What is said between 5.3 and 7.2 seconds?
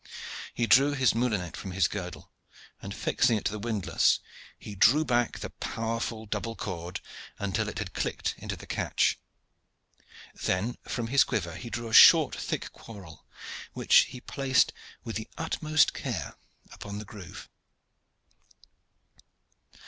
the powerful double cord